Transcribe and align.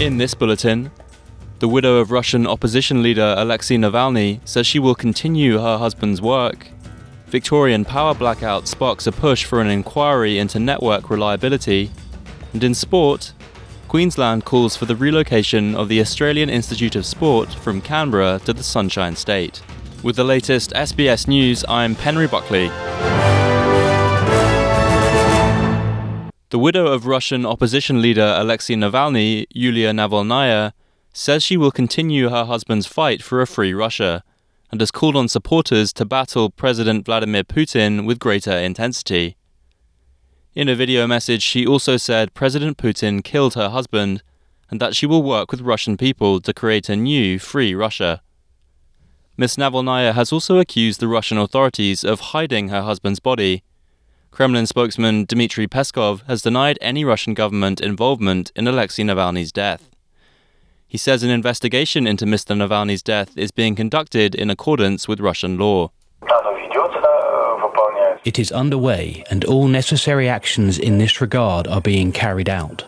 In 0.00 0.16
this 0.16 0.32
bulletin, 0.32 0.90
the 1.58 1.68
widow 1.68 1.98
of 1.98 2.10
Russian 2.10 2.46
opposition 2.46 3.02
leader 3.02 3.34
Alexei 3.36 3.76
Navalny 3.76 4.40
says 4.48 4.66
she 4.66 4.78
will 4.78 4.94
continue 4.94 5.58
her 5.58 5.76
husband's 5.76 6.22
work. 6.22 6.68
Victorian 7.26 7.84
power 7.84 8.14
blackout 8.14 8.66
sparks 8.66 9.06
a 9.06 9.12
push 9.12 9.44
for 9.44 9.60
an 9.60 9.66
inquiry 9.66 10.38
into 10.38 10.58
network 10.58 11.10
reliability. 11.10 11.90
And 12.54 12.64
in 12.64 12.72
sport, 12.72 13.34
Queensland 13.88 14.46
calls 14.46 14.74
for 14.74 14.86
the 14.86 14.96
relocation 14.96 15.74
of 15.74 15.90
the 15.90 16.00
Australian 16.00 16.48
Institute 16.48 16.96
of 16.96 17.04
Sport 17.04 17.52
from 17.52 17.82
Canberra 17.82 18.40
to 18.46 18.54
the 18.54 18.62
Sunshine 18.62 19.16
State. 19.16 19.60
With 20.02 20.16
the 20.16 20.24
latest 20.24 20.70
SBS 20.70 21.28
News, 21.28 21.62
I'm 21.68 21.94
Penry 21.94 22.30
Buckley. 22.30 22.70
The 26.50 26.58
widow 26.58 26.88
of 26.88 27.06
Russian 27.06 27.46
opposition 27.46 28.02
leader 28.02 28.34
Alexei 28.36 28.74
Navalny, 28.74 29.46
Yulia 29.54 29.92
Navalnaya, 29.92 30.72
says 31.12 31.44
she 31.44 31.56
will 31.56 31.70
continue 31.70 32.28
her 32.28 32.44
husband's 32.44 32.88
fight 32.88 33.22
for 33.22 33.40
a 33.40 33.46
free 33.46 33.72
Russia 33.72 34.24
and 34.72 34.80
has 34.80 34.90
called 34.90 35.14
on 35.14 35.28
supporters 35.28 35.92
to 35.92 36.04
battle 36.04 36.50
President 36.50 37.04
Vladimir 37.04 37.44
Putin 37.44 38.04
with 38.04 38.18
greater 38.18 38.50
intensity. 38.50 39.36
In 40.52 40.68
a 40.68 40.74
video 40.74 41.06
message, 41.06 41.42
she 41.44 41.64
also 41.64 41.96
said 41.96 42.34
President 42.34 42.78
Putin 42.78 43.22
killed 43.22 43.54
her 43.54 43.68
husband 43.68 44.24
and 44.70 44.80
that 44.80 44.96
she 44.96 45.06
will 45.06 45.22
work 45.22 45.52
with 45.52 45.60
Russian 45.60 45.96
people 45.96 46.40
to 46.40 46.52
create 46.52 46.88
a 46.88 46.96
new, 46.96 47.38
free 47.38 47.76
Russia. 47.76 48.22
Ms. 49.36 49.54
Navalnaya 49.54 50.14
has 50.14 50.32
also 50.32 50.58
accused 50.58 50.98
the 50.98 51.06
Russian 51.06 51.38
authorities 51.38 52.02
of 52.02 52.18
hiding 52.34 52.70
her 52.70 52.82
husband's 52.82 53.20
body. 53.20 53.62
Kremlin 54.30 54.66
spokesman 54.66 55.24
Dmitry 55.24 55.66
Peskov 55.66 56.24
has 56.26 56.40
denied 56.40 56.78
any 56.80 57.04
Russian 57.04 57.34
government 57.34 57.80
involvement 57.80 58.52
in 58.54 58.66
Alexei 58.68 59.02
Navalny's 59.02 59.52
death. 59.52 59.90
He 60.86 60.98
says 60.98 61.22
an 61.22 61.30
investigation 61.30 62.06
into 62.06 62.24
Mr. 62.24 62.56
Navalny's 62.56 63.02
death 63.02 63.36
is 63.36 63.50
being 63.50 63.74
conducted 63.74 64.34
in 64.34 64.48
accordance 64.48 65.06
with 65.06 65.20
Russian 65.20 65.58
law. 65.58 65.90
It 68.24 68.38
is 68.38 68.52
underway, 68.52 69.24
and 69.30 69.44
all 69.44 69.66
necessary 69.66 70.28
actions 70.28 70.78
in 70.78 70.98
this 70.98 71.20
regard 71.20 71.66
are 71.66 71.80
being 71.80 72.12
carried 72.12 72.48
out. 72.48 72.84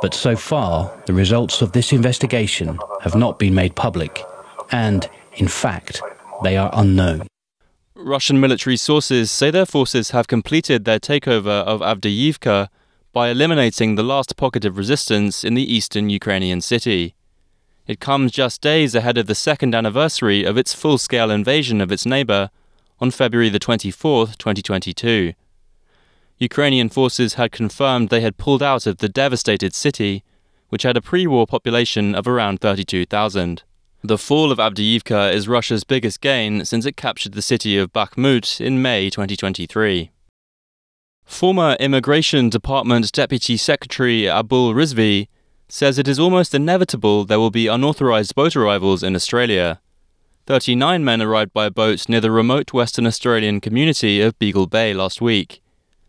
But 0.00 0.14
so 0.14 0.36
far, 0.36 0.90
the 1.06 1.12
results 1.12 1.60
of 1.60 1.72
this 1.72 1.92
investigation 1.92 2.78
have 3.02 3.14
not 3.14 3.38
been 3.38 3.54
made 3.54 3.74
public, 3.74 4.22
and, 4.70 5.08
in 5.34 5.48
fact, 5.48 6.00
they 6.42 6.56
are 6.56 6.70
unknown. 6.72 7.29
Russian 8.02 8.40
military 8.40 8.78
sources 8.78 9.30
say 9.30 9.50
their 9.50 9.66
forces 9.66 10.10
have 10.10 10.26
completed 10.26 10.84
their 10.84 10.98
takeover 10.98 11.62
of 11.64 11.80
Avdiivka 11.80 12.68
by 13.12 13.28
eliminating 13.28 13.94
the 13.94 14.02
last 14.02 14.36
pocket 14.36 14.64
of 14.64 14.78
resistance 14.78 15.44
in 15.44 15.52
the 15.52 15.74
eastern 15.74 16.08
Ukrainian 16.08 16.62
city. 16.62 17.14
It 17.86 18.00
comes 18.00 18.32
just 18.32 18.62
days 18.62 18.94
ahead 18.94 19.18
of 19.18 19.26
the 19.26 19.34
second 19.34 19.74
anniversary 19.74 20.44
of 20.44 20.56
its 20.56 20.72
full 20.72 20.96
scale 20.96 21.30
invasion 21.30 21.80
of 21.82 21.92
its 21.92 22.06
neighbour 22.06 22.50
on 23.00 23.10
February 23.10 23.50
the 23.50 23.60
24th, 23.60 24.38
2022. 24.38 25.34
Ukrainian 26.38 26.88
forces 26.88 27.34
had 27.34 27.52
confirmed 27.52 28.08
they 28.08 28.22
had 28.22 28.38
pulled 28.38 28.62
out 28.62 28.86
of 28.86 28.98
the 28.98 29.10
devastated 29.10 29.74
city, 29.74 30.24
which 30.70 30.84
had 30.84 30.96
a 30.96 31.02
pre 31.02 31.26
war 31.26 31.46
population 31.46 32.14
of 32.14 32.26
around 32.26 32.60
32,000. 32.60 33.62
The 34.02 34.16
fall 34.16 34.50
of 34.50 34.56
Avdiivka 34.56 35.30
is 35.34 35.46
Russia's 35.46 35.84
biggest 35.84 36.22
gain 36.22 36.64
since 36.64 36.86
it 36.86 36.96
captured 36.96 37.32
the 37.32 37.42
city 37.42 37.76
of 37.76 37.92
Bakhmut 37.92 38.58
in 38.58 38.80
May 38.80 39.10
2023. 39.10 40.10
Former 41.26 41.76
Immigration 41.78 42.48
Department 42.48 43.12
Deputy 43.12 43.58
Secretary 43.58 44.24
Abul 44.24 44.72
Rizvi 44.72 45.28
says 45.68 45.98
it 45.98 46.08
is 46.08 46.18
almost 46.18 46.54
inevitable 46.54 47.26
there 47.26 47.38
will 47.38 47.50
be 47.50 47.66
unauthorized 47.66 48.34
boat 48.34 48.56
arrivals 48.56 49.02
in 49.02 49.14
Australia. 49.14 49.82
39 50.46 51.04
men 51.04 51.20
arrived 51.20 51.52
by 51.52 51.68
boat 51.68 52.08
near 52.08 52.22
the 52.22 52.30
remote 52.30 52.72
Western 52.72 53.06
Australian 53.06 53.60
community 53.60 54.22
of 54.22 54.38
Beagle 54.38 54.66
Bay 54.66 54.94
last 54.94 55.20
week. 55.20 55.62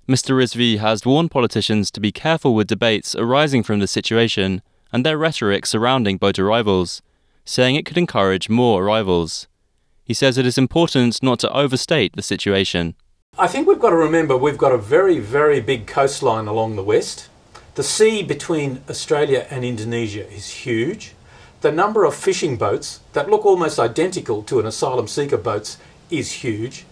Mr. 0.08 0.34
Rizvi 0.34 0.78
has 0.78 1.06
warned 1.06 1.30
politicians 1.30 1.92
to 1.92 2.00
be 2.00 2.14
careful 2.14 2.56
with 2.56 2.68
debates 2.68 3.16
arising 3.16 3.64
from 3.64 3.80
the 3.80 3.86
situation 3.88 4.62
and 4.94 5.06
their 5.06 5.18
rhetoric 5.18 5.66
surrounding 5.66 6.16
boat 6.16 6.40
arrivals, 6.40 7.02
saying 7.46 7.76
it 7.76 7.86
could 7.86 7.98
encourage 7.98 8.50
more 8.50 8.84
arrivals. 8.84 9.48
He 10.04 10.14
says 10.14 10.38
it 10.38 10.46
is 10.46 10.58
important 10.58 11.22
not 11.24 11.40
to 11.40 11.54
overstate 11.54 12.16
the 12.16 12.22
situation. 12.22 12.96
I 13.38 13.48
think 13.48 13.68
we've 13.68 13.80
got 13.80 13.92
to 13.92 13.96
remember 13.96 14.36
we've 14.36 14.58
got 14.58 14.74
a 14.74 14.78
very, 14.78 15.20
very 15.20 15.62
big 15.62 15.88
coastline 15.88 16.48
along 16.48 16.76
the 16.76 16.84
west. 16.84 17.30
The 17.76 17.84
sea 17.84 18.24
between 18.24 18.84
Australia 18.90 19.48
and 19.50 19.64
Indonesia 19.64 20.30
is 20.30 20.50
huge. 20.66 21.14
The 21.62 21.72
number 21.72 22.04
of 22.04 22.14
fishing 22.14 22.58
boats 22.58 23.00
that 23.14 23.30
look 23.30 23.46
almost 23.46 23.80
identical 23.80 24.44
to 24.44 24.60
an 24.60 24.66
asylum 24.66 25.08
seeker 25.08 25.38
boats 25.38 25.78
is 26.10 26.44
huge. 26.44 26.86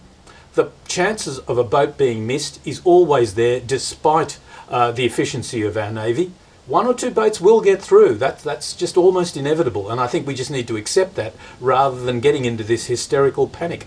The 0.54 0.70
chances 0.88 1.38
of 1.40 1.58
a 1.58 1.64
boat 1.64 1.98
being 1.98 2.26
missed 2.26 2.66
is 2.66 2.80
always 2.84 3.34
there 3.34 3.60
despite 3.60 4.38
uh, 4.68 4.92
the 4.92 5.04
efficiency 5.04 5.62
of 5.62 5.76
our 5.76 5.92
Navy. 5.92 6.32
One 6.66 6.86
or 6.86 6.94
two 6.94 7.10
boats 7.10 7.40
will 7.40 7.60
get 7.60 7.82
through. 7.82 8.14
That, 8.16 8.40
that's 8.40 8.74
just 8.74 8.96
almost 8.96 9.36
inevitable. 9.36 9.90
And 9.90 10.00
I 10.00 10.06
think 10.06 10.26
we 10.26 10.34
just 10.34 10.50
need 10.50 10.68
to 10.68 10.76
accept 10.76 11.16
that 11.16 11.34
rather 11.60 12.00
than 12.00 12.20
getting 12.20 12.44
into 12.44 12.62
this 12.62 12.86
hysterical 12.86 13.48
panic. 13.48 13.86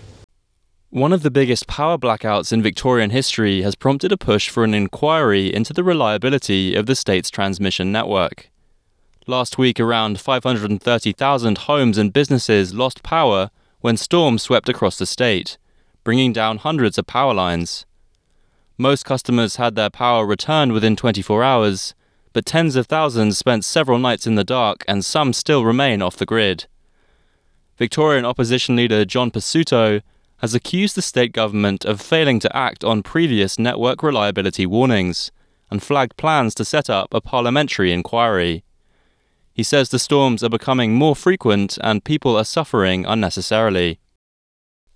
One 0.90 1.12
of 1.12 1.22
the 1.22 1.30
biggest 1.30 1.66
power 1.66 1.98
blackouts 1.98 2.52
in 2.52 2.62
Victorian 2.62 3.10
history 3.10 3.62
has 3.62 3.74
prompted 3.74 4.12
a 4.12 4.16
push 4.16 4.48
for 4.48 4.62
an 4.62 4.74
inquiry 4.74 5.52
into 5.52 5.72
the 5.72 5.82
reliability 5.82 6.76
of 6.76 6.86
the 6.86 6.94
state's 6.94 7.30
transmission 7.30 7.90
network. 7.90 8.48
Last 9.26 9.58
week, 9.58 9.80
around 9.80 10.20
530,000 10.20 11.58
homes 11.58 11.98
and 11.98 12.12
businesses 12.12 12.74
lost 12.74 13.02
power 13.02 13.50
when 13.80 13.96
storms 13.96 14.42
swept 14.42 14.68
across 14.68 14.96
the 14.96 15.06
state, 15.06 15.58
bringing 16.04 16.32
down 16.32 16.58
hundreds 16.58 16.96
of 16.98 17.06
power 17.06 17.34
lines. 17.34 17.86
Most 18.78 19.04
customers 19.04 19.56
had 19.56 19.74
their 19.74 19.90
power 19.90 20.26
returned 20.26 20.72
within 20.72 20.94
24 20.94 21.42
hours, 21.42 21.94
but 22.34 22.44
tens 22.44 22.76
of 22.76 22.86
thousands 22.86 23.38
spent 23.38 23.64
several 23.64 23.98
nights 23.98 24.26
in 24.26 24.34
the 24.34 24.44
dark 24.44 24.84
and 24.86 25.02
some 25.04 25.32
still 25.32 25.64
remain 25.64 26.02
off 26.02 26.16
the 26.16 26.26
grid. 26.26 26.66
Victorian 27.78 28.26
opposition 28.26 28.76
leader 28.76 29.04
John 29.04 29.30
Pesutto 29.30 30.02
has 30.38 30.52
accused 30.54 30.96
the 30.96 31.02
state 31.02 31.32
government 31.32 31.84
of 31.84 32.00
failing 32.00 32.40
to 32.40 32.54
act 32.54 32.84
on 32.84 33.02
previous 33.04 33.58
network 33.58 34.02
reliability 34.02 34.66
warnings 34.66 35.30
and 35.70 35.82
flagged 35.82 36.16
plans 36.16 36.54
to 36.56 36.64
set 36.64 36.90
up 36.90 37.14
a 37.14 37.20
parliamentary 37.20 37.92
inquiry. 37.92 38.64
He 39.52 39.62
says 39.62 39.88
the 39.88 39.98
storms 40.00 40.42
are 40.42 40.50
becoming 40.50 40.94
more 40.94 41.14
frequent 41.14 41.78
and 41.82 42.04
people 42.04 42.36
are 42.36 42.44
suffering 42.44 43.06
unnecessarily. 43.06 44.00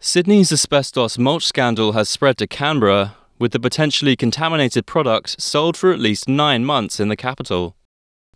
Sydney's 0.00 0.52
asbestos 0.52 1.18
mulch 1.18 1.46
scandal 1.46 1.92
has 1.92 2.08
spread 2.08 2.36
to 2.38 2.48
Canberra, 2.48 3.16
with 3.38 3.52
the 3.52 3.60
potentially 3.60 4.16
contaminated 4.16 4.86
product 4.86 5.40
sold 5.40 5.76
for 5.76 5.92
at 5.92 6.00
least 6.00 6.28
nine 6.28 6.64
months 6.64 6.98
in 6.98 7.08
the 7.08 7.16
capital. 7.16 7.76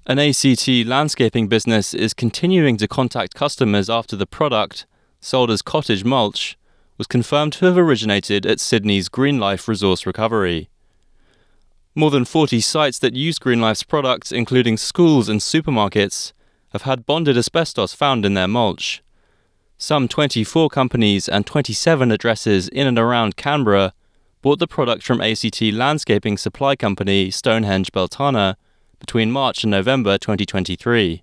An 0.07 0.19
ACT 0.19 0.69
landscaping 0.87 1.49
business 1.49 1.95
is 1.95 2.15
continuing 2.15 2.77
to 2.79 2.89
contact 2.89 3.35
customers 3.35 3.89
after 3.89 4.17
the 4.17 4.27
product, 4.27 4.87
sold 5.21 5.51
as 5.51 5.62
cottage 5.62 6.05
mulch, 6.05 6.57
was 6.99 7.07
confirmed 7.07 7.53
to 7.55 7.67
have 7.67 7.79
originated 7.79 8.45
at 8.45 8.61
Sydney's 8.61 9.09
Greenlife 9.09 9.69
Resource 9.69 10.05
Recovery. 10.05 10.69
More 11.95 12.11
than 12.11 12.25
40 12.25 12.61
sites 12.61 12.99
that 13.01 13.15
use 13.15 13.39
Greenlife's 13.39 13.83
products, 13.83 14.33
including 14.33 14.77
schools 14.77 15.29
and 15.29 15.41
supermarkets, 15.41 16.33
have 16.73 16.83
had 16.83 17.07
bonded 17.07 17.37
asbestos 17.37 17.95
found 17.95 18.25
in 18.25 18.35
their 18.35 18.49
mulch. 18.49 19.03
Some 19.79 20.09
24 20.09 20.71
companies 20.71 21.29
and 21.29 21.47
27 21.47 22.11
addresses 22.11 22.69
in 22.69 22.87
and 22.87 22.99
around 22.99 23.37
Canberra 23.37 23.93
bought 24.43 24.59
the 24.59 24.67
product 24.67 25.05
from 25.05 25.21
ACT 25.21 25.63
landscaping 25.63 26.37
supply 26.37 26.75
company 26.75 27.31
Stonehenge 27.31 27.93
Beltana 27.93 28.56
between 28.99 29.31
March 29.31 29.62
and 29.65 29.71
November 29.71 30.19
2023. 30.19 31.23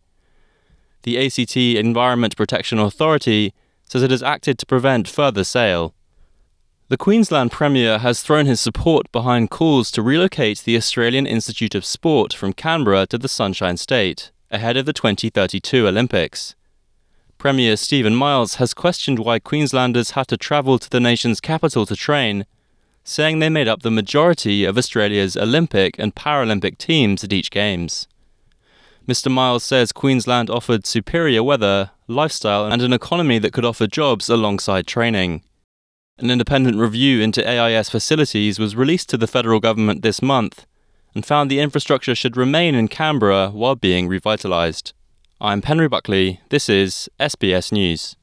The 1.03 1.25
ACT 1.25 1.57
Environment 1.57 2.35
Protection 2.35 2.79
Authority 2.79 3.53
says 3.83 4.03
it 4.03 4.11
has 4.11 4.23
acted 4.23 4.57
to 4.59 4.65
prevent 4.65 5.07
further 5.07 5.43
sale. 5.43 5.93
The 6.87 6.97
Queensland 6.97 7.51
Premier 7.51 7.99
has 7.99 8.23
thrown 8.23 8.45
his 8.45 8.59
support 8.59 9.11
behind 9.11 9.49
calls 9.49 9.91
to 9.91 10.01
relocate 10.01 10.59
the 10.59 10.77
Australian 10.77 11.27
Institute 11.27 11.75
of 11.75 11.85
Sport 11.85 12.33
from 12.33 12.53
Canberra 12.53 13.05
to 13.07 13.17
the 13.17 13.27
Sunshine 13.27 13.77
State, 13.77 14.31
ahead 14.49 14.77
of 14.77 14.85
the 14.85 14.93
2032 14.93 15.87
Olympics. 15.87 16.55
Premier 17.37 17.77
Stephen 17.77 18.15
Miles 18.15 18.55
has 18.55 18.73
questioned 18.73 19.19
why 19.19 19.39
Queenslanders 19.39 20.11
had 20.11 20.27
to 20.29 20.37
travel 20.37 20.79
to 20.79 20.89
the 20.89 20.99
nation's 20.99 21.39
capital 21.39 21.85
to 21.85 21.95
train, 21.95 22.45
saying 23.09 23.39
they 23.39 23.49
made 23.49 23.67
up 23.67 23.81
the 23.81 23.89
majority 23.89 24.63
of 24.63 24.77
Australia's 24.77 25.35
Olympic 25.35 25.97
and 25.97 26.13
Paralympic 26.13 26.77
teams 26.77 27.23
at 27.23 27.33
each 27.33 27.49
Games. 27.49 28.07
Mr. 29.07 29.31
Miles 29.31 29.63
says 29.63 29.91
Queensland 29.91 30.47
offered 30.51 30.85
superior 30.85 31.41
weather, 31.41 31.89
lifestyle, 32.07 32.67
and 32.67 32.83
an 32.83 32.93
economy 32.93 33.39
that 33.39 33.51
could 33.51 33.65
offer 33.65 33.87
jobs 33.87 34.29
alongside 34.29 34.85
training. 34.85 35.41
An 36.19 36.29
independent 36.29 36.77
review 36.77 37.19
into 37.19 37.47
AIS 37.47 37.89
facilities 37.89 38.59
was 38.59 38.75
released 38.75 39.09
to 39.09 39.17
the 39.17 39.25
federal 39.25 39.59
government 39.59 40.03
this 40.03 40.21
month 40.21 40.67
and 41.15 41.25
found 41.25 41.49
the 41.49 41.59
infrastructure 41.59 42.13
should 42.13 42.37
remain 42.37 42.75
in 42.75 42.87
Canberra 42.87 43.49
while 43.49 43.75
being 43.75 44.07
revitalised. 44.07 44.93
I'm 45.41 45.63
Penry 45.63 45.89
Buckley. 45.89 46.41
This 46.49 46.69
is 46.69 47.09
SBS 47.19 47.71
News. 47.71 48.15